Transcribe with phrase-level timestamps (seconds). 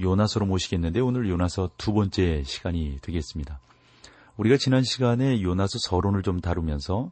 [0.00, 3.60] 요나서로 모시겠는데 오늘 요나서 두 번째 시간이 되겠습니다.
[4.36, 7.10] 우리가 지난 시간에 요나서 서론을 좀 다루면서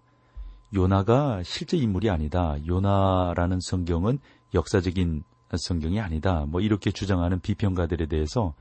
[0.74, 2.56] 요나가 실제 인물이 아니다.
[2.66, 4.18] 요나라는 성경은
[4.54, 5.22] 역사적인
[5.56, 6.46] 성경이 아니다.
[6.48, 8.54] 뭐 이렇게 주장하는 비평가들에 대해서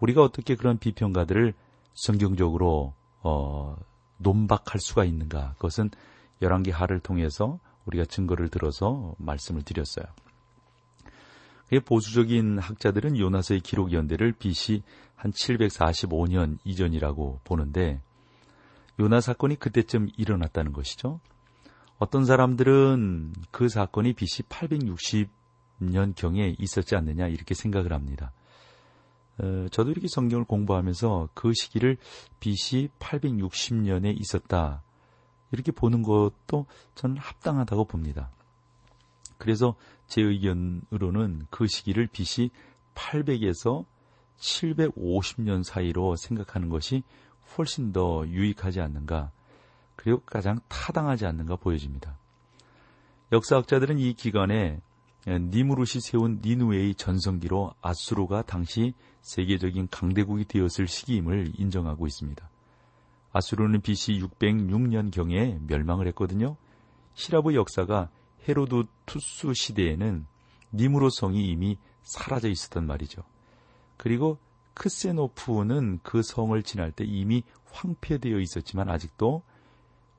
[0.00, 1.54] 우리가 어떻게 그런 비평가들을
[1.94, 3.76] 성경적으로 어,
[4.18, 5.54] 논박할 수가 있는가?
[5.54, 5.90] 그것은
[6.42, 10.04] 열왕기 하를 통해서 우리가 증거를 들어서 말씀을 드렸어요.
[11.84, 14.82] 보수적인 학자들은 요나서의 기록 연대를 BC
[15.14, 18.00] 한 745년 이전이라고 보는데
[19.00, 21.20] 요나 사건이 그때쯤 일어났다는 것이죠.
[21.98, 28.32] 어떤 사람들은 그 사건이 BC 860년 경에 있었지 않느냐 이렇게 생각을 합니다.
[29.38, 31.98] 어, 저도 이렇게 성경을 공부하면서 그 시기를
[32.40, 34.82] BC 860년에 있었다
[35.52, 38.30] 이렇게 보는 것도 저는 합당하다고 봅니다.
[39.38, 39.74] 그래서
[40.06, 42.50] 제 의견으로는 그 시기를 BC
[42.94, 43.84] 800에서
[44.38, 47.02] 750년 사이로 생각하는 것이
[47.56, 49.30] 훨씬 더 유익하지 않는가,
[49.94, 52.18] 그리고 가장 타당하지 않는가 보여집니다.
[53.32, 54.80] 역사학자들은 이 기간에
[55.26, 62.48] 니무롯이 세운 니누웨의 전성기로 아수르가 당시 세계적인 강대국이 되었을 시기임을 인정하고 있습니다.
[63.32, 66.56] 아수르는 BC 606년경에 멸망을 했거든요.
[67.14, 68.08] 시라브 역사가
[68.48, 70.26] 헤로도투스 시대에는
[70.72, 73.22] 니무로 성이 이미 사라져 있었단 말이죠.
[73.96, 74.38] 그리고
[74.74, 79.42] 크세노프는 그 성을 지날 때 이미 황폐되어 있었지만 아직도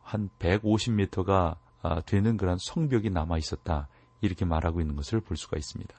[0.02, 3.88] 한 150m가 아, 되는 그런 성벽이 남아 있었다.
[4.22, 5.96] 이렇게 말하고 있는 것을 볼 수가 있습니다.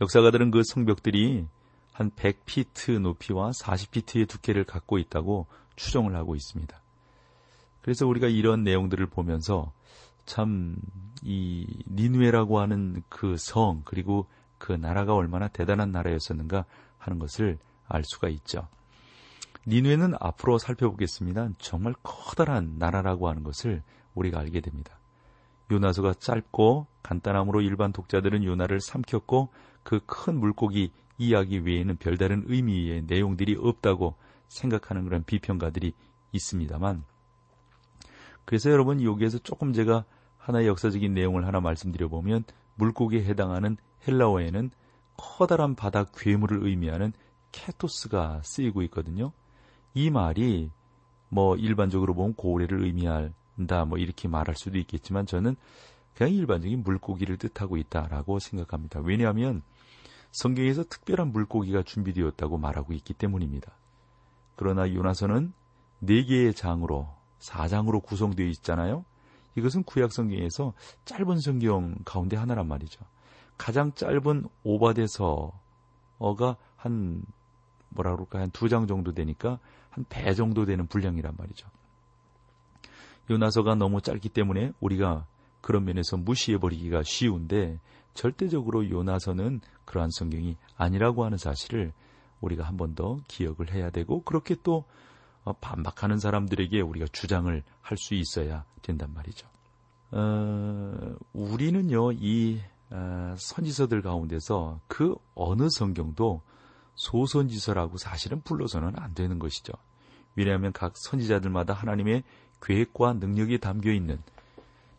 [0.00, 1.46] 역사가들은 그 성벽들이
[1.92, 6.80] 한 100피트 높이와 40피트의 두께를 갖고 있다고 추정을 하고 있습니다.
[7.82, 9.72] 그래서 우리가 이런 내용들을 보면서
[10.26, 10.76] 참
[11.22, 14.26] 이 니누에라고 하는 그 성 그리고
[14.58, 16.64] 그 나라가 얼마나 대단한 나라였었는가
[16.98, 18.68] 하는 것을 알 수가 있죠.
[19.66, 21.50] 니누에는 앞으로 살펴보겠습니다.
[21.58, 23.82] 정말 커다란 나라라고 하는 것을
[24.14, 24.98] 우리가 알게 됩니다.
[25.70, 29.50] 요나서가 짧고 간단함으로 일반 독자들은 요나를 삼켰고
[29.84, 34.16] 그 큰 물고기 이야기 외에는 별다른 의미의 내용들이 없다고
[34.48, 35.92] 생각하는 그런 비평가들이
[36.32, 37.04] 있습니다만
[38.44, 40.04] 그래서 여러분 여기에서 조금 제가
[40.38, 42.44] 하나의 역사적인 내용을 하나 말씀드려 보면
[42.74, 43.76] 물고기에 해당하는
[44.06, 44.70] 헬라어에는
[45.16, 47.12] 커다란 바다 괴물을 의미하는
[47.52, 49.32] 케토스가 쓰이고 있거든요.
[49.94, 50.70] 이 말이
[51.28, 55.56] 뭐 일반적으로 보면 고래를 의미한다 뭐 이렇게 말할 수도 있겠지만 저는
[56.14, 59.00] 그냥 일반적인 물고기를 뜻하고 있다라고 생각합니다.
[59.00, 59.62] 왜냐하면
[60.30, 63.72] 성경에서 특별한 물고기가 준비되었다고 말하고 있기 때문입니다.
[64.56, 65.52] 그러나 요나서는
[66.00, 67.08] 네 개의 장으로
[67.42, 69.04] 사장으로 구성되어 있잖아요.
[69.56, 70.72] 이것은 구약 성경에서
[71.04, 73.04] 짧은 성경 가운데 하나란 말이죠.
[73.58, 77.22] 가장 짧은 오바데서어가 한
[77.90, 79.58] 뭐라 그럴까 한 두 장 정도 되니까
[79.90, 81.68] 한 배 정도 되는 분량이란 말이죠.
[83.30, 85.26] 요나서가 너무 짧기 때문에 우리가
[85.60, 87.78] 그런 면에서 무시해 버리기가 쉬운데
[88.14, 91.92] 절대적으로 요나서는 그러한 성경이 아니라고 하는 사실을
[92.40, 94.84] 우리가 한 번 더 기억을 해야 되고 그렇게 또 어,
[95.60, 99.46] 반박하는 사람들에게 우리가 주장을 할 수 있어야 된단 말이죠.
[100.12, 102.60] 어, 우리는요, 이
[102.90, 106.42] 어, 선지서들 가운데서 그 어느 성경도
[106.94, 109.72] 소선지서라고 사실은 불러서는 안 되는 것이죠.
[110.36, 112.22] 왜냐하면 각 선지자들마다 하나님의
[112.60, 114.18] 계획과 능력이 담겨 있는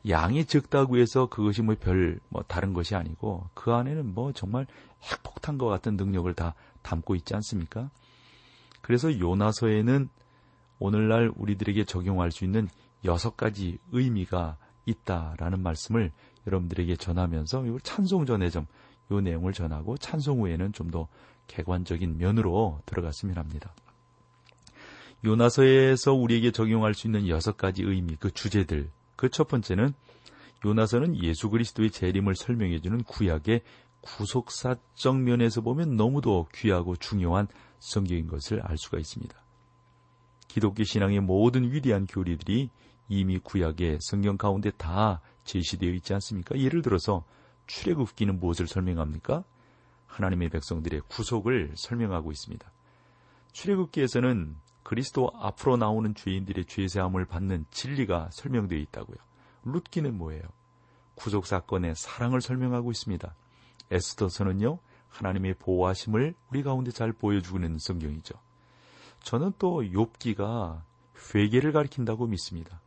[0.09, 4.67] 양이 적다고 해서 그것이 뭐별뭐 다른 것이 아니고 그 안에는 뭐 정말
[5.03, 7.89] 핵폭탄과 같은 능력을 다 담고 있지 않습니까?
[8.81, 10.09] 그래서 요나서에는
[10.79, 12.67] 오늘날 우리들에게 적용할 수 있는
[13.05, 16.11] 여섯 가지 의미가 있다라는 말씀을
[16.47, 21.07] 여러분들에게 전하면서 이 찬송 전에 좀이 내용을 전하고 찬송 후에는 좀 더
[21.47, 23.73] 객관적인 면으로 들어갔으면 합니다.
[25.25, 28.91] 요나서에서 우리에게 적용할 수 있는 여섯 가지 의미, 그 주제들.
[29.15, 29.93] 그 첫 번째는
[30.65, 33.61] 요나서는 예수 그리스도의 재림을 설명해주는 구약의
[34.01, 37.47] 구속사적 면에서 보면 너무도 귀하고 중요한
[37.79, 39.42] 성경인 것을 알 수가 있습니다.
[40.47, 42.69] 기독교 신앙의 모든 위대한 교리들이
[43.09, 46.57] 이미 구약의 성경 가운데 다 제시되어 있지 않습니까?
[46.57, 47.25] 예를 들어서
[47.67, 49.43] 출애굽기는 무엇을 설명합니까?
[50.05, 52.71] 하나님의 백성들의 구속을 설명하고 있습니다.
[53.51, 59.17] 출애굽기에서는 그리스도 앞으로 나오는 죄인들의 죄사함을 받는 진리가 설명되어 있다고요.
[59.63, 60.43] 룻기는 뭐예요?
[61.15, 63.33] 구속 사건의 사랑을 설명하고 있습니다.
[63.91, 64.79] 에스더서는요.
[65.09, 68.35] 하나님의 보호하심을 우리 가운데 잘 보여주고 있는 성경이죠.
[69.23, 70.81] 저는 또 욥기가
[71.33, 72.81] 회개를 가리킨다고 믿습니다.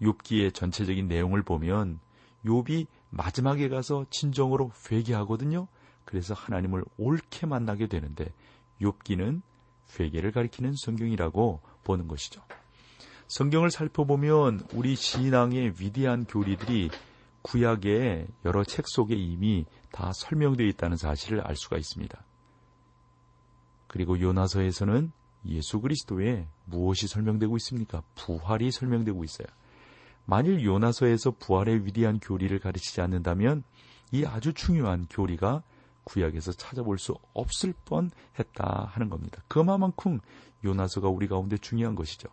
[0.00, 1.98] 욥기의 전체적인 내용을 보면
[2.44, 5.66] 욥이 마지막에 가서 진정으로 회개하거든요.
[6.04, 8.32] 그래서 하나님을 옳게 만나게 되는데
[8.80, 9.42] 욥기는
[9.98, 12.42] 회개를 가리키는 성경이라고 보는 것이죠.
[13.28, 16.90] 성경을 살펴보면 우리 신앙의 위대한 교리들이
[17.42, 22.24] 구약의 여러 책 속에 이미 다 설명되어 있다는 사실을 알 수가 있습니다.
[23.88, 25.12] 그리고 요나서에서는
[25.48, 28.02] 예수 그리스도의 무엇이 설명되고 있습니까?
[28.14, 29.46] 부활이 설명되고 있어요.
[30.24, 33.62] 만일 요나서에서 부활의 위대한 교리를 가르치지 않는다면
[34.12, 35.62] 이 아주 중요한 교리가
[36.04, 39.42] 구약에서 찾아볼 수 없을 뻔 했다 하는 겁니다.
[39.48, 40.20] 그만큼
[40.64, 42.28] 요나서가 우리 가운데 중요한 것이죠.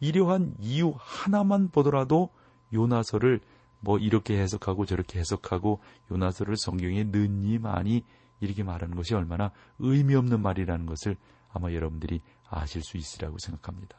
[0.00, 2.30] 이러한 이유 하나만 보더라도
[2.72, 3.40] 요나서를
[3.80, 5.80] 뭐 이렇게 해석하고 저렇게 해석하고
[6.10, 8.04] 요나서를 성경에 넣니 많이
[8.40, 11.16] 이렇게 말하는 것이 얼마나 의미 없는 말이라는 것을
[11.50, 13.96] 아마 여러분들이 아실 수 있으리라고 생각합니다.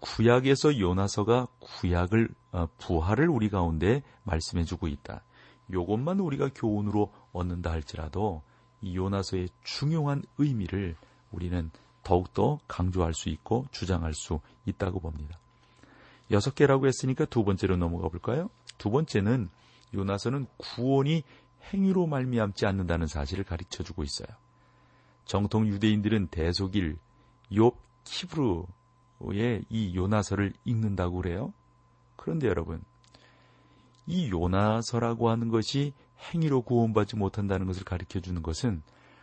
[0.00, 5.22] 구약에서 요나서가 구약을 어, 부활을 우리 가운데 말씀해주고 있다.
[5.72, 8.42] 요것만 우리가 교훈으로 얻는다 할지라도
[8.82, 10.94] 이 요나서의 중요한 의미를
[11.32, 11.70] 우리는
[12.02, 15.38] 더욱더 강조할 수 있고 주장할 수 있다고 봅니다.
[16.30, 18.50] 여섯 개라고 했으니까 두 번째로 넘어가 볼까요?
[18.76, 19.48] 두 번째는
[19.94, 21.22] 요나서는 구원이
[21.72, 24.28] 행위로 말미암지 않는다는 사실을 가르쳐 주고 있어요.
[25.24, 26.98] 정통 유대인들은 대속일
[27.50, 27.74] 욥
[28.04, 31.52] 키브루의 이 요나서를 읽는다고 그래요.
[32.16, 32.82] 그런데 여러분,
[34.06, 35.92] 이 요나서라고 하는 것이
[36.32, 38.82] 행위로 구원받지 못한다는 것을 가르쳐 주는 것은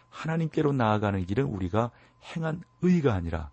[0.10, 1.92] 하나님께로 나아가는 길은 우리가
[2.24, 3.50] 행한 의가 아니라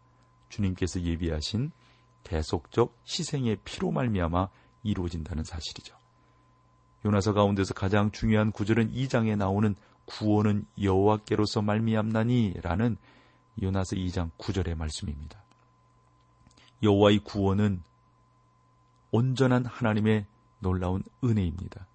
[0.49, 1.71] 주님께서 예비하신
[2.25, 4.49] 대속적 희생의 피로 말미암아
[4.83, 5.97] 이루어진다는 사실이죠.
[7.05, 9.77] 요나서 가운데서 가장 중요한 구절은 2장에 나오는
[10.09, 12.97] 구원은 여호와께로서 말미암나니라는
[13.63, 15.43] 요나서 2장 9절의 말씀입니다.
[16.83, 17.83] 여호와의 구원은
[19.11, 20.27] 온전한 하나님의
[20.61, 21.87] 놀라운 은혜입니다.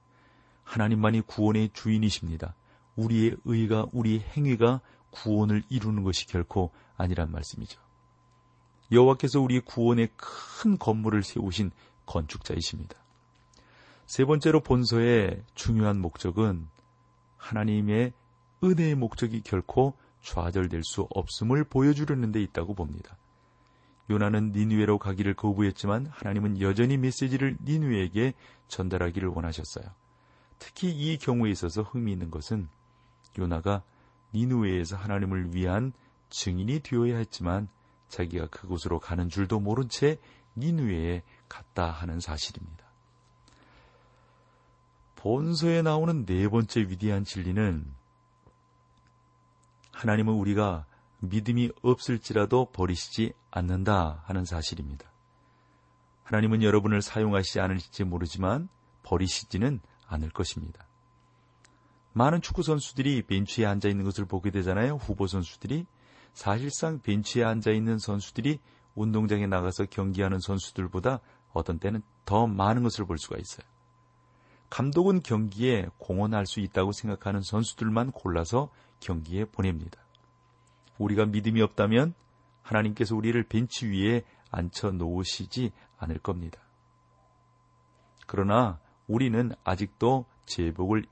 [0.63, 2.55] 하나님만이 구원의 주인이십니다.
[2.95, 7.81] 우리의 의가 우리의 행위가 구원을 이루는 것이 결코 아니란 말씀이죠.
[8.91, 11.71] 여호와께서 우리의 구원의 큰 건물을 세우신
[12.05, 12.95] 건축자이십니다.
[14.05, 16.67] 세 번째로 본서의 중요한 목적은
[17.43, 18.13] 하나님의
[18.63, 23.17] 은혜의 목적이 결코 좌절될 수 없음을 보여주려는 데 있다고 봅니다.
[24.09, 28.33] 요나는 니누에로 가기를 거부했지만 하나님은 여전히 메시지를 니누에게
[28.67, 29.85] 전달하기를 원하셨어요.
[30.59, 32.69] 특히 이 경우에 있어서 흥미있는 것은
[33.37, 33.83] 요나가
[34.33, 35.91] 니누에에서 하나님을 위한
[36.29, 37.67] 증인이 되어야 했지만
[38.07, 40.19] 자기가 그곳으로 가는 줄도 모른 채
[40.55, 42.82] 니누에에 갔다 하는 사실입니다.
[45.23, 47.85] 본서에 나오는 네 번째 위대한 진리는
[49.93, 50.85] 하나님은 우리가
[51.19, 55.09] 믿음이 없을지라도 버리시지 않는다 하는 사실입니다.
[56.23, 58.67] 하나님은 여러분을 사용하시지 않을지 모르지만
[59.03, 60.85] 버리시지는 않을 것입니다.
[62.11, 64.95] 많은 축구 선수들이 벤치에 앉아 있는 것을 보게 되잖아요.
[64.95, 65.85] 후보 선수들이
[66.33, 68.59] 사실상 벤치에 앉아 있는 선수들이
[68.93, 71.21] 운동장에 나가서 경기하는 선수들보다
[71.53, 73.72] 어떤 때는 더 많은 것을 볼 수가 있어요.
[74.73, 80.01] 감독은 경기에 공헌할 수 있다고 생각하는 선수들만 골라서 경기에 보냅니다.
[80.97, 82.15] 우리가 믿음이 없다면
[82.63, 86.59] 하나님께서 우리를 벤치 위에 앉혀 놓으시지 않을 겁니다.
[88.25, 91.05] 그러나 우리는 아직도 제복을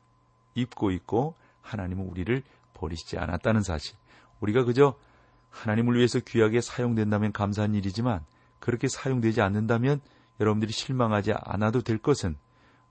[0.55, 2.41] 입고 있고 하나님은 우리를
[2.73, 3.95] 버리시지 않았다는 사실.
[4.39, 4.95] 우리가 그저
[5.51, 8.25] 하나님을 위해서 귀하게 사용된다면 감사한 일이지만
[8.59, 10.01] 그렇게 사용되지 않는다면
[10.39, 12.37] 여러분들이 실망하지 않아도 될 것은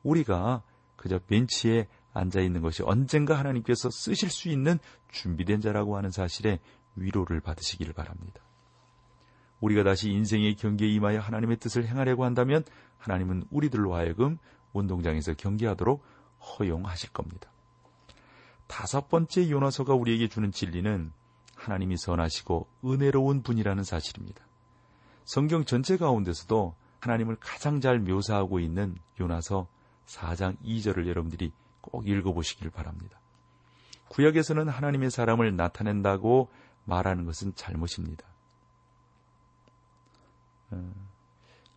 [0.03, 0.63] 우리가
[0.97, 4.79] 그저 벤치에 앉아 있는 것이 언젠가 하나님께서 쓰실 수 있는
[5.11, 6.59] 준비된 자라고 하는 사실에
[6.97, 8.43] 위로를 받으시기를 바랍니다.
[9.61, 12.65] 우리가 다시 인생의 경기에 임하여 하나님의 뜻을 행하려고 한다면
[12.99, 14.39] 하나님은 우리들로 하여금
[14.73, 16.03] 운동장에서 경기하도록
[16.41, 17.51] 허용하실 겁니다.
[18.67, 21.13] 다섯 번째 요나서가 우리에게 주는 진리는
[21.57, 24.47] 하나님이 선하시고 은혜로운 분이라는 사실입니다.
[25.25, 29.69] 성경 전체 가운데서도 하나님을 가장 잘 묘사하고 있는 요나서
[30.11, 33.19] 4장 2절을 여러분들이 꼭 읽어보시길 바랍니다.
[34.09, 36.51] 구약에서는 하나님의 사람을 나타낸다고
[36.85, 38.27] 말하는 것은 잘못입니다.
[40.73, 40.93] 어,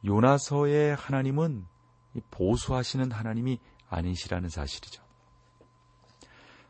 [0.03, 1.65] 요나서의 하나님은
[2.31, 3.59] 보수하시는 하나님이
[3.89, 5.03] 아니시라는 사실이죠.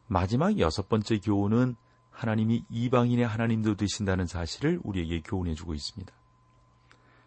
[0.08, 1.76] 마지막 여섯 번째 교훈은
[2.12, 6.14] 하나님이 이방인의 하나님도 되신다는 사실을 우리에게 교훈해 주고 있습니다.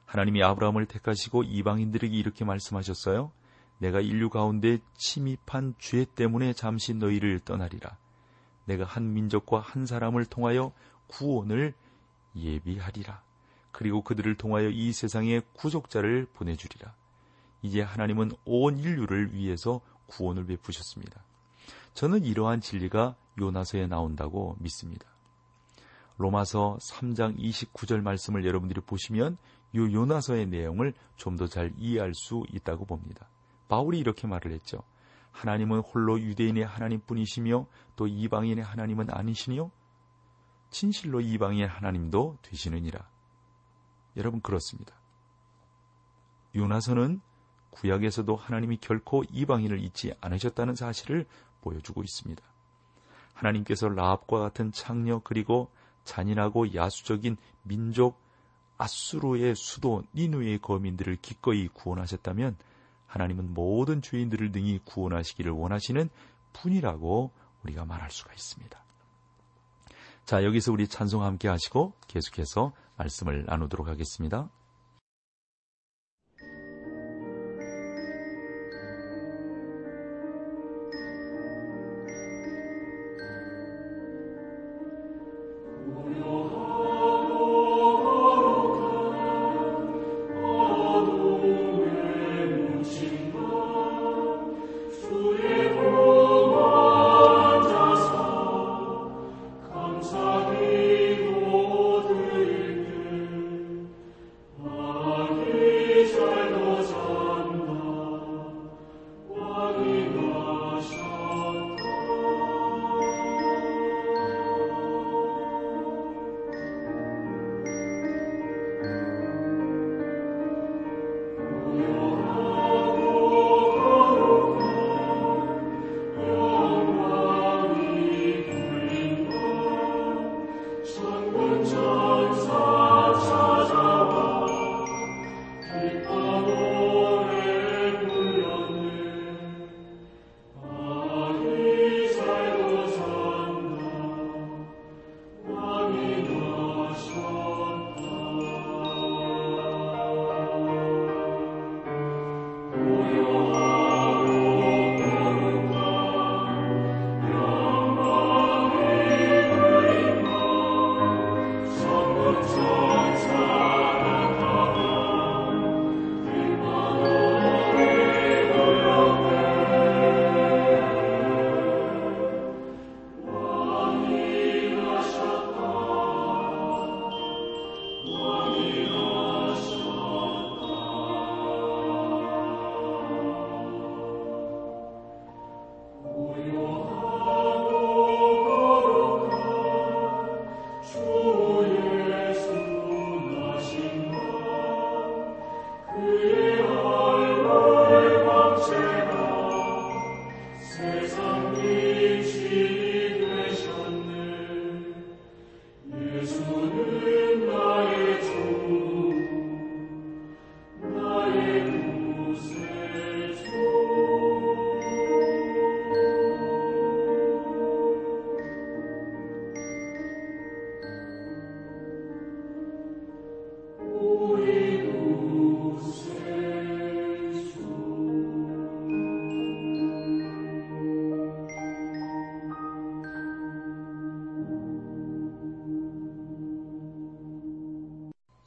[0.04, 3.32] 하나님이 아브라함을 택하시고 이방인들에게 이렇게 말씀하셨어요.
[3.78, 7.96] 내가 인류 가운데 침입한 죄 때문에 잠시 너희를 떠나리라.
[8.64, 10.72] 내가 한 민족과 한 사람을 통하여
[11.08, 11.74] 구원을
[12.34, 13.22] 예비하리라.
[13.70, 16.94] 그리고 그들을 통하여 이 세상에 구속자를 보내주리라.
[17.62, 21.22] 이제 하나님은 온 인류를 위해서 구원을 베푸셨습니다.
[21.94, 25.06] 저는 이러한 진리가 요나서에 나온다고 믿습니다.
[26.18, 29.36] 로마서 3장 29절 말씀을 여러분들이 보시면
[29.74, 33.28] 이 요나서의 내용을 좀 더 잘 이해할 수 있다고 봅니다.
[33.68, 34.82] 바울이 이렇게 말을 했죠.
[35.32, 39.70] 하나님은 홀로 유대인의 하나님뿐이시며 또 이방인의 하나님은 아니시니요?
[40.70, 43.08] 진실로 이방인의 하나님도 되시느니라.
[44.16, 44.94] 여러분 그렇습니다.
[46.54, 47.20] 요나서는
[47.70, 51.26] 구약에서도 하나님이 결코 이방인을 잊지 않으셨다는 사실을
[51.60, 52.42] 보여주고 있습니다.
[53.34, 55.70] 하나님께서 라합과 같은 창녀 그리고
[56.04, 58.18] 잔인하고 야수적인 민족
[58.78, 62.56] 아수르의 수도 니누의 거민들을 기꺼이 구원하셨다면
[63.16, 66.10] 하나님은 모든 주인들을 능히 구원하시기를 원하시는
[66.52, 67.32] 분이라고
[67.64, 68.78] 우리가 말할 수가 있습니다.
[70.26, 74.50] 자, 여기서 우리 찬송 함께 하시고 계속해서 말씀을 나누도록 하겠습니다.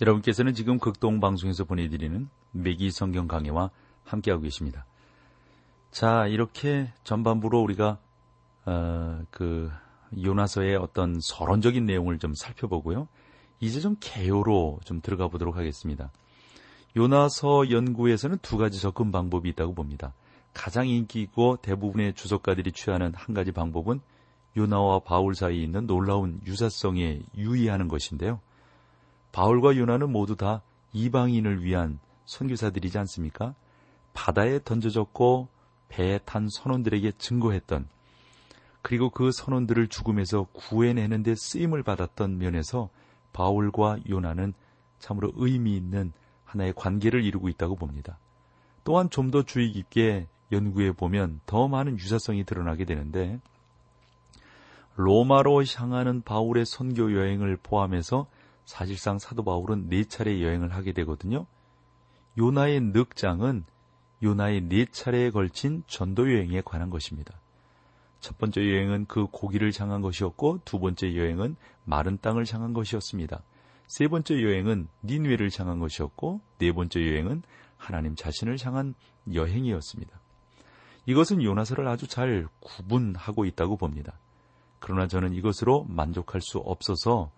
[0.01, 3.69] 여러분께서는 지금 극동 방송에서 보내드리는 매기 성경 강해와
[4.05, 4.85] 함께하고 계십니다.
[5.91, 7.97] 자, 이렇게 전반부로 우리가
[8.65, 9.69] 어, 그
[10.17, 13.07] 요나서의 어떤 서론적인 내용을 좀 살펴보고요.
[13.59, 16.11] 이제 좀 개요로 좀 들어가 보도록 하겠습니다.
[16.95, 20.13] 요나서 연구에서는 두 가지 접근 방법이 있다고 봅니다.
[20.53, 23.99] 가장 인기 있고 대부분의 주석가들이 취하는 한 가지 방법은
[24.57, 28.39] 요나와 바울 사이에 있는 놀라운 유사성에 유의하는 것인데요.
[29.31, 30.61] 바울과 요나는 모두 다
[30.93, 33.55] 이방인을 위한 선교사들이지 않습니까?
[34.13, 35.47] 바다에 던져졌고
[35.89, 37.87] 배에 탄 선원들에게 증거했던
[38.81, 42.89] 그리고 그 선원들을 죽음에서 구해내는 데 쓰임을 받았던 면에서
[43.33, 44.53] 바울과 요나는
[44.99, 46.13] 참으로 의미 있는
[46.45, 48.17] 하나의 관계를 이루고 있다고 봅니다.
[48.83, 53.39] 또한 좀 더 주의 깊게 연구해 보면 더 많은 유사성이 드러나게 되는데
[54.95, 58.27] 로마로 향하는 바울의 선교 여행을 포함해서
[58.69, 61.47] 사실상 사도 바울은 네 차례 여행을 하게 되거든요.
[62.37, 63.65] 요나의 늑장은
[64.21, 67.33] 요나의 네 차례에 걸친 전도 여행에 관한 것입니다.
[68.19, 73.41] 첫 번째 여행은 그 고기를 향한 것이었고 두 번째 여행은 마른 땅을 향한 것이었습니다.
[73.87, 77.41] 세 번째 여행은 니누에를 향한 것이었고 네 번째 여행은
[77.75, 78.93] 하나님 자신을 향한
[79.33, 80.19] 여행이었습니다.
[81.07, 84.19] 이것은 요나서를 아주 잘 구분하고 있다고 봅니다.
[84.77, 87.31] 그러나 저는 이것으로 만족할 수 없어서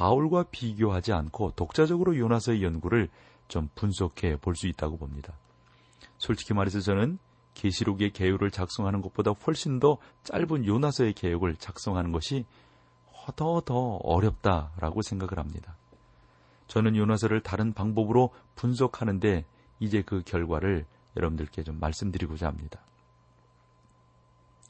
[0.00, 3.10] 바울과 비교하지 않고 독자적으로 요나서의 연구를
[3.48, 5.34] 좀 분석해 볼 수 있다고 봅니다.
[6.16, 7.18] 솔직히 말해서 저는
[7.52, 12.46] 계시록의 개요를 작성하는 것보다 훨씬 더 짧은 요나서의 개요를 작성하는 것이
[13.36, 15.76] 더더 어렵다라고 생각을 합니다.
[16.66, 19.44] 저는 요나서를 다른 방법으로 분석하는데
[19.80, 20.86] 이제 그 결과를
[21.18, 22.80] 여러분들께 좀 말씀드리고자 합니다.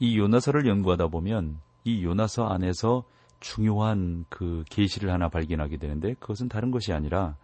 [0.00, 3.04] 이 요나서를 연구하다 보면 이 요나서 안에서
[3.40, 7.37] 중요한 그 계시를 하나 발견하게 되는데 그것은 다른 것이 아니라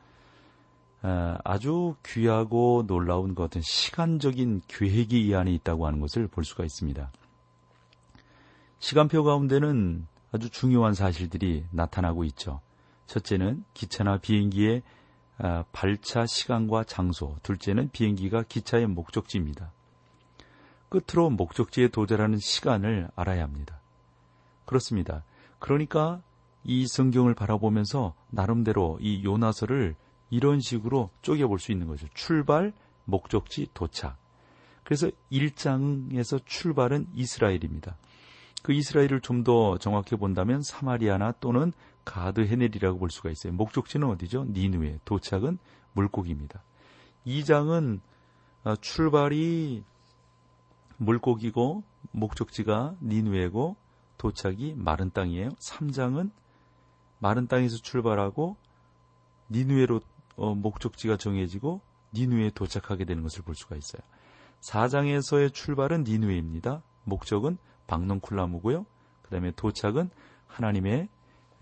[1.03, 6.65] 아, 아주 귀하고 놀라운 것 같은 시간적인 계획이 이 안에 있다고 하는 것을 볼 수가
[6.65, 7.11] 있습니다.
[8.79, 12.61] 시간표 가운데는 아주 중요한 사실들이 나타나고 있죠.
[13.07, 14.83] 첫째는 기차나 비행기의
[15.39, 19.71] 아, 발차 시간과 장소, 둘째는 비행기가 기차의 목적지입니다.
[20.89, 23.79] 끝으로 목적지에 도달하는 시간을 알아야 합니다.
[24.65, 25.25] 그렇습니다.
[25.59, 26.23] 그러니까
[26.65, 29.95] 이 성경을 바라보면서 나름대로 이 요나서를
[30.31, 32.07] 이런 식으로 쪼개볼 수 있는 거죠.
[32.15, 32.73] 출발,
[33.05, 34.19] 목적지, 도착.
[34.83, 37.97] 그래서 1장에서 출발은 이스라엘입니다.
[38.63, 41.73] 그 이스라엘을 좀 더 정확히 본다면 사마리아나 또는
[42.05, 43.53] 가드 헤넬이라고 볼 수가 있어요.
[43.53, 44.47] 목적지는 어디죠?
[44.47, 45.01] 니누에.
[45.05, 45.59] 도착은
[45.93, 46.63] 물고기입니다.
[47.27, 48.01] 2장은
[48.65, 49.85] 어, 출발이
[50.97, 53.77] 물고기고 목적지가 니누에고
[54.27, 55.51] 도착이 마른 땅이에요.
[55.51, 56.33] 3장은
[57.21, 58.57] 마른 땅에서 출발하고
[59.51, 60.01] 니누에로
[60.37, 61.81] 어, 목적지가 정해지고
[62.13, 64.03] 니누에 도착하게 되는 것을 볼 수가 있어요.
[64.63, 66.83] 4장에서의 출발은 니누에입니다.
[67.05, 68.85] 목적은 박농쿨라무고요.
[69.23, 70.11] 그 다음에 도착은
[70.49, 71.09] 하나님의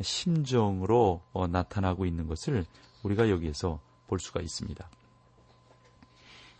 [0.00, 2.64] 심정으로 어, 나타나고 있는 것을
[3.02, 4.88] 우리가 여기에서 볼 수가 있습니다.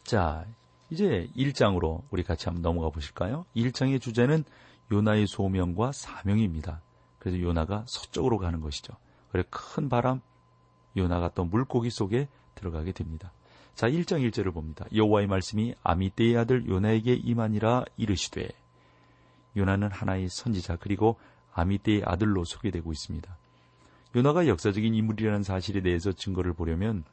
[0.03, 0.45] 자,
[0.91, 3.47] 이제 1장으로 우리 같이 한번 넘어가 보실까요?
[3.57, 4.45] 1장의 주제는
[4.95, 6.81] 요나의 소명과 사명입니다.
[7.19, 8.95] 그래서 요나가 서쪽으로 가는 것이죠.
[9.31, 10.21] 그래 큰 바람,
[10.97, 13.33] 요나가 또 물고기 속에 들어가게 됩니다.
[13.75, 14.87] 자, 1장 1절을 봅니다.
[14.95, 18.49] 여호와의 말씀이 아미떼의 아들 요나에게 임하니라 이르시되
[19.57, 21.19] 요나는 하나의 선지자 그리고
[21.53, 23.37] 아미떼의 아들로 소개되고 있습니다.
[24.15, 27.05] 요나가 역사적인 인물이라는 사실에 대해서 증거를 보려면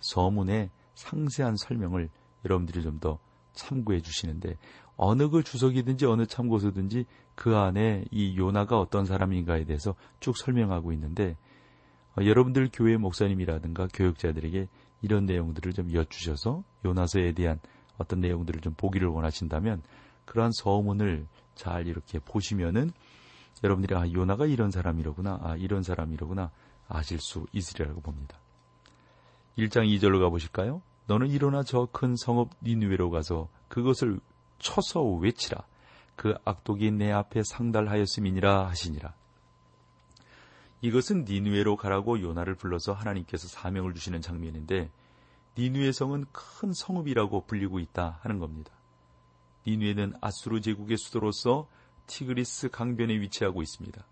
[0.00, 2.08] 서문의 상세한 설명을
[2.44, 3.18] 여러분들이 좀 더
[3.56, 4.56] 참고해 주시는데
[4.96, 7.04] 어느 그 주석이든지 어느 참고서든지
[7.34, 11.36] 그 안에 이 요나가 어떤 사람인가에 대해서 쭉 설명하고 있는데
[12.18, 14.68] 어, 여러분들 교회 목사님이라든가 교육자들에게
[15.02, 17.60] 이런 내용들을 좀 여쭈셔서 요나서에 대한
[17.98, 19.82] 어떤 내용들을 좀 보기를 원하신다면
[20.24, 22.90] 그러한 서문을 잘 이렇게 보시면은
[23.62, 26.50] 여러분들이 아 요나가 이런 사람이로구나 아 이런 사람이로구나
[26.88, 28.38] 아실 수 있으리라고 봅니다.
[29.58, 30.82] 1장 2절로 가보실까요?
[31.06, 34.20] 너는 일어나 저 큰 성읍 니누웨로 가서 그것을
[34.58, 35.64] 쳐서 외치라.
[36.14, 39.14] 그 악독이 내 앞에 상달하였음이니라 하시니라.
[40.80, 44.90] 이것은 니누에로 가라고 요나를 불러서 하나님께서 사명을 주시는 장면인데
[45.58, 48.72] 니누의 성은 큰 성읍이라고 불리고 있다 하는 겁니다.
[49.66, 51.66] 니누에는 아수르 제국의 수도로서
[52.06, 54.04] 티그리스 강변에 위치하고 있습니다.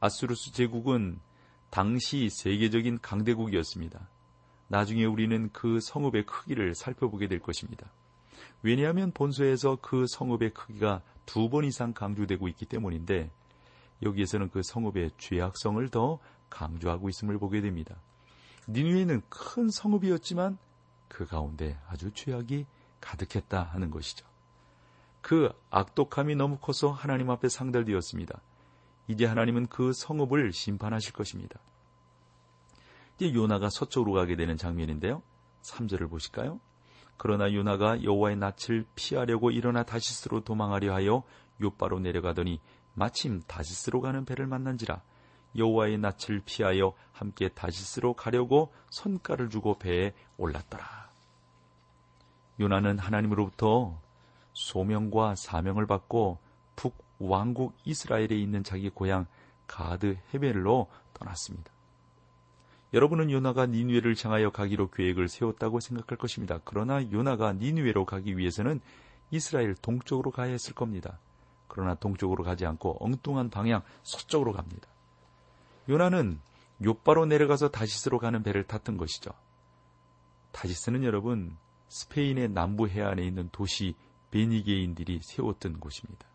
[0.00, 1.20] 아수르스 제국은
[1.70, 4.08] 당시 세계적인 강대국이었습니다.
[4.68, 7.90] 나중에 우리는 그 성읍의 크기를 살펴보게 될 것입니다.
[8.62, 13.30] 왜냐하면 본서에서 그 성읍의 크기가 두 번 이상 강조되고 있기 때문인데
[14.02, 16.18] 여기에서는 그 성읍의 죄악성을 더
[16.50, 17.96] 강조하고 있음을 보게 됩니다.
[18.68, 20.58] 니누에는 큰 성읍이었지만
[21.08, 22.66] 그 가운데 아주 죄악이
[23.00, 24.26] 가득했다 하는 것이죠.
[25.20, 28.40] 그 악독함이 너무 커서 하나님 앞에 상달되었습니다.
[29.08, 31.58] 이제 하나님은 그 성읍을 심판하실 것입니다.
[33.16, 35.22] 이제 요나가 서쪽으로 가게 되는 장면인데요.
[35.62, 36.60] 3절을 보실까요?
[37.16, 41.22] 그러나 요나가 여호와의 낯을 피하려고 일어나 다시스로 도망하려 하여
[41.62, 42.60] 요바로 내려가더니
[42.94, 45.02] 마침 다시스로 가는 배를 만난지라
[45.56, 51.10] 여호와의 낯을 피하여 함께 다시스로 가려고 선가를 주고 배에 올랐더라.
[52.60, 54.00] 요나는 하나님으로부터
[54.52, 56.38] 소명과 사명을 받고
[56.74, 59.26] 북 왕국 이스라엘에 있는 자기 고향
[59.66, 61.75] 가드 헤벨로 떠났습니다.
[62.92, 66.60] 여러분은 요나가 니누에를 향하여 가기로 계획을 세웠다고 생각할 것입니다.
[66.64, 68.80] 그러나 요나가 니누에로 가기 위해서는
[69.30, 71.18] 이스라엘 동쪽으로 가야 했을 겁니다.
[71.68, 74.88] 그러나 동쪽으로 가지 않고 엉뚱한 방향 서쪽으로 갑니다.
[75.88, 76.40] 요나는
[76.84, 79.30] 요바로 내려가서 다시스로 가는 배를 탔던 것이죠.
[80.52, 81.56] 다시스는 여러분
[81.88, 83.94] 스페인의 남부 해안에 있는 도시
[84.30, 86.26] 베니게인들이 세웠던 곳입니다.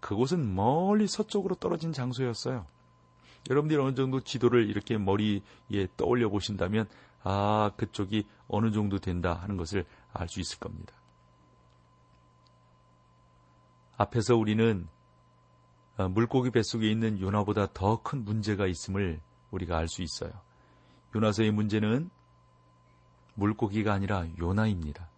[0.00, 2.66] 그곳은 멀리 서쪽으로 떨어진 장소였어요.
[3.50, 5.40] 여러분들이 어느 정도 지도를 이렇게 머리에
[5.96, 6.86] 떠올려 보신다면
[7.22, 10.94] 아 그쪽이 어느 정도 된다 하는 것을 알 수 있을 겁니다.
[13.96, 14.88] 앞에서 우리는
[15.96, 20.32] 어, 물고기 뱃속에 있는 요나보다 더 큰 문제가 있음을 우리가 알 수 있어요.
[21.14, 22.10] 요나서의 문제는
[23.34, 25.08] 물고기가 아니라 요나입니다.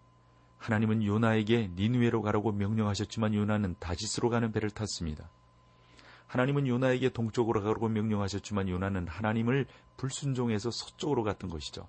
[0.59, 5.31] 하나님은 요나에게 니누에로 가라고 명령하셨지만 요나는 다시스로 가는 배를 탔습니다.
[6.27, 11.87] 하나님은 요나에게 동쪽으로 가라고 명령하셨지만 요나는 하나님을 불순종해서 서쪽으로 갔던 것이죠.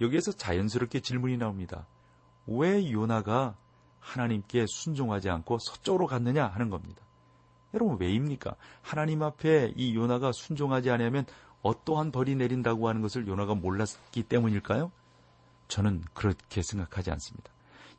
[0.00, 1.86] 여기에서 자연스럽게 질문이 나옵니다.
[2.46, 3.56] 왜 요나가
[4.00, 7.02] 하나님께 순종하지 않고 서쪽으로 갔느냐 하는 겁니다.
[7.74, 8.56] 여러분 왜입니까?
[8.80, 11.26] 하나님 앞에 이 요나가 순종하지 않으면
[11.62, 14.90] 어떠한 벌이 내린다고 하는 것을 요나가 몰랐기 때문일까요?
[15.66, 17.50] 저는 그렇게 생각하지 않습니다.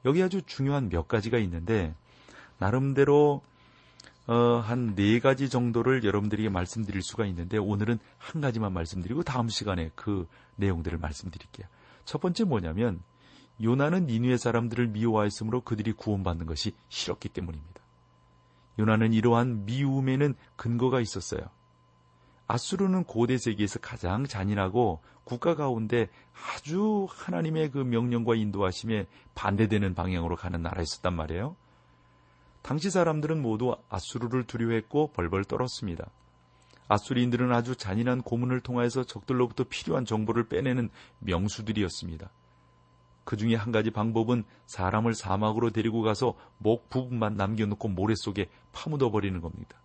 [0.05, 1.93] 여기 아주 중요한 몇 가지가 있는데
[2.57, 3.41] 나름대로
[4.29, 9.89] 어, 한 네 가지 정도를 여러분들에게 말씀드릴 수가 있는데 오늘은 한 가지만 말씀드리고 다음 시간에
[9.95, 11.65] 그 내용들을 말씀드릴게요.
[12.05, 13.01] 첫 번째 뭐냐면
[13.59, 17.81] 요나는 니누의 사람들을 미워하였으므로 그들이 구원받는 것이 싫었기 때문입니다.
[18.77, 21.41] 요나는 이러한 미움에는 근거가 있었어요.
[22.47, 26.07] 아수르는 고대 세계에서 가장 잔인하고 국가 가운데
[26.53, 31.55] 아주 하나님의 그 명령과 인도하심에 반대되는 방향으로 가는 나라였었단 말이에요.
[32.61, 36.09] 당시 사람들은 모두 아수르를 두려워했고 벌벌 떨었습니다.
[36.87, 42.31] 아수리인들은 아주 잔인한 고문을 통하여서 적들로부터 필요한 정보를 빼내는 명수들이었습니다.
[43.23, 49.11] 그 중에 한 가지 방법은 사람을 사막으로 데리고 가서 목 부분만 남겨놓고 모래 속에 파묻어
[49.11, 49.79] 버리는 겁니다.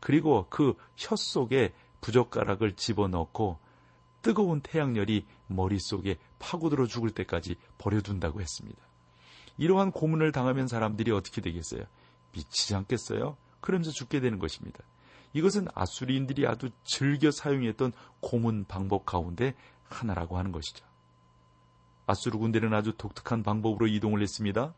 [0.00, 3.58] 그리고 그 혀 속에 부젓가락을 집어넣고
[4.22, 8.80] 뜨거운 태양열이 머릿속에 파고들어 죽을 때까지 버려둔다고 했습니다.
[9.58, 11.84] 이러한 고문을 당하면 사람들이 어떻게 되겠어요?
[12.36, 13.36] 미치지 않겠어요?
[13.60, 14.80] 그러면서 죽게 되는 것입니다.
[15.32, 20.86] 이것은 아수리인들이 아주 즐겨 사용했던 고문 방법 가운데 하나라고 하는 것이죠.
[22.06, 24.74] 아수르 군대는 아주 독특한 방법으로 이동을 했습니다.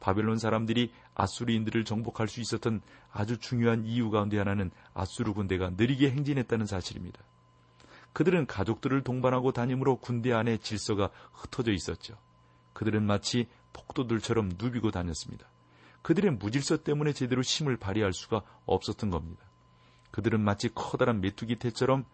[0.00, 6.66] 바벨론 사람들이 아수리인들을 정복할 수 있었던 아주 중요한 이유 가운데 하나는 아수르 군대가 느리게 행진했다는
[6.66, 7.22] 사실입니다.
[8.12, 12.16] 그들은 가족들을 동반하고 다니므로 군대 안에 질서가 흩어져 있었죠.
[12.72, 15.46] 그들은 마치 폭도들처럼 누비고 다녔습니다.
[16.02, 19.44] 그들의 무질서 때문에 제대로 힘을 발휘할 수가 없었던 겁니다.
[20.10, 22.04] 그들은 마치 커다란 메뚜기 태처럼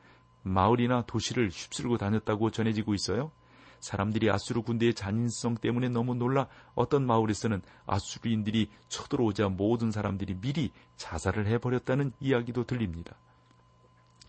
[0.43, 3.33] 마을이나 도시를 휩쓸고 다녔다고 전해지고 있어요.
[3.81, 11.47] 사람들이 아수르 군대의 잔인성 때문에 너무 놀라 어떤 마을에서는 아수르인들이 쳐들어오자 모든 사람들이 미리 자살을
[11.47, 13.17] 해버렸다는 이야기도 들립니다.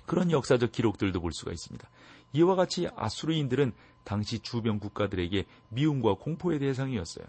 [0.06, 1.88] 그런 역사적 기록들도 볼 수가 있습니다.
[2.34, 7.26] 이와 같이 아수르인들은 당시 주변 국가들에게 미움과 공포의 대상이었어요.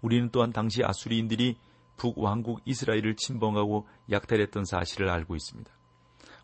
[0.00, 1.56] 우리는 또한 당시 아수리인들이
[1.96, 5.70] 북왕국 이스라엘을 침범하고 약탈했던 사실을 알고 있습니다.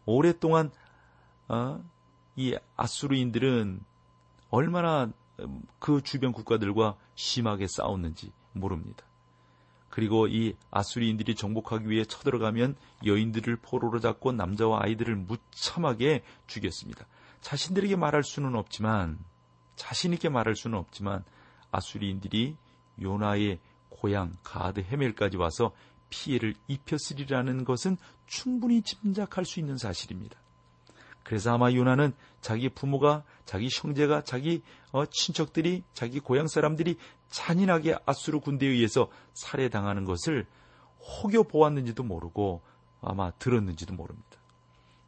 [0.06, 0.70] 오랫동안
[1.48, 1.82] 어,
[2.36, 3.80] 이 아수르인들은
[4.50, 9.04] 얼마나 음, 그 주변 국가들과 심하게 싸웠는지 모릅니다.
[9.88, 17.06] 그리고 이 아수리인들이 정복하기 위해 쳐들어가면 여인들을 포로로 잡고 남자와 아이들을 무참하게 죽였습니다.
[17.42, 19.18] 자신들에게 말할 수는 없지만
[19.76, 21.24] 자신있게 말할 수는 없지만
[21.70, 22.56] 아수리인들이
[23.00, 25.72] 요나의 고향 가드 헤멜까지 와서
[26.10, 30.38] 피해를 입혔으리라는 것은 충분히 짐작할 수 있는 사실입니다.
[31.22, 36.96] 그래서 아마 요나는 자기 부모가, 자기 형제가, 자기 어, 친척들이, 자기 고향 사람들이
[37.28, 40.46] 잔인하게 아수르 군대에 의해서 살해당하는 것을
[41.00, 42.60] 혹여 보았는지도 모르고
[43.00, 44.28] 아마 들었는지도 모릅니다.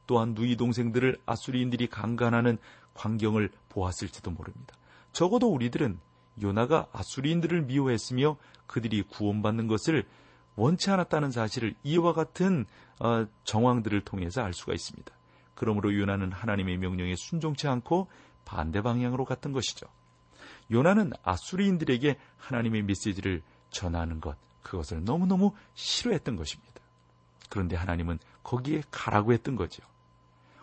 [0.06, 2.58] 또한 누이 동생들을 아수리인들이 강간하는
[2.94, 4.76] 광경을 보았을지도 모릅니다.
[5.12, 5.98] 적어도 우리들은
[6.42, 10.04] 요나가 아수리인들을 미워했으며 그들이 구원받는 것을
[10.56, 12.66] 원치 않았다는 사실을 이와 같은
[13.00, 15.12] 어, 정황들을 통해서 알 수가 있습니다.
[15.54, 18.08] 그러므로 요나는 하나님의 명령에 순종치 않고
[18.44, 19.86] 반대 방향으로 갔던 것이죠.
[20.70, 26.74] 요나는 아수리인들에게 하나님의 메시지를 전하는 것, 그것을 너무너무 싫어했던 것입니다.
[27.50, 29.82] 그런데 하나님은 거기에 가라고 했던 거죠.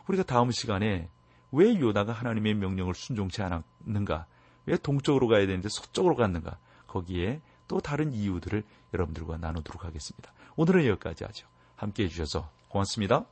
[0.07, 1.09] 우리가 다음 시간에
[1.51, 4.25] 왜 요나가 하나님의 명령을 순종치 않았는가?
[4.65, 6.57] 왜 동쪽으로 가야 되는데 서쪽으로 갔는가?
[6.87, 10.33] 거기에 또 다른 이유들을 여러분들과 나누도록 하겠습니다.
[10.55, 11.47] 오늘은 여기까지 하죠.
[11.75, 13.25] 함께 해주셔서 고맙습니다.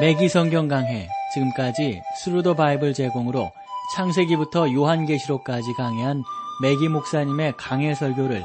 [0.00, 3.50] 매기 성경 강해 지금까지 Thru the Bible 제공으로
[3.94, 6.22] 창세기부터 요한계시록까지 강해한
[6.62, 8.44] 매기 목사님의 강해 설교를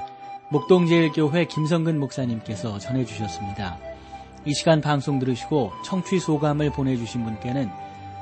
[0.50, 3.78] 목동제일교회 김성근 목사님께서 전해주셨습니다.
[4.46, 7.72] 이 시간 방송 들으시고 청취 소감을 보내주신 분께는